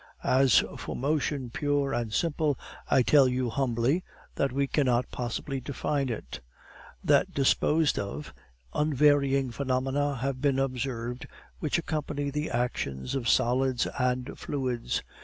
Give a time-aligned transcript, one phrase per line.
[0.23, 2.57] As for motion pure and simple,
[2.89, 6.39] I tell you humbly, that we cannot possibly define it.
[7.03, 8.33] That disposed of,
[8.73, 11.27] unvarying phenomena have been observed
[11.59, 15.03] which accompany the actions of solids and fluids.